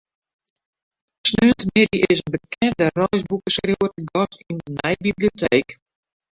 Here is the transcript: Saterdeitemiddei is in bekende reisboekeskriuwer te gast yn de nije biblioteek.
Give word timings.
Saterdeitemiddei 1.27 2.01
is 2.09 2.21
in 2.25 2.31
bekende 2.35 2.85
reisboekeskriuwer 2.97 3.93
te 3.95 4.03
gast 4.11 4.41
yn 4.51 4.57
de 4.63 4.69
nije 4.77 4.99
biblioteek. 5.07 5.69